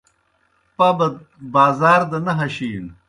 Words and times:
پَبَت 0.77 1.15
بازار 1.53 2.01
دہ 2.09 2.17
نہ 2.25 2.33
ہشِینوْ۔ 2.39 2.91